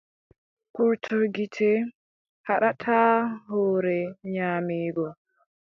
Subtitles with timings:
[0.73, 1.71] Purtol gite
[2.47, 3.13] haɗataa
[3.47, 3.97] hoore
[4.33, 5.07] nyaameego.